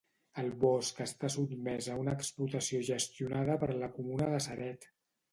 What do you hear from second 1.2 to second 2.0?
sotmès a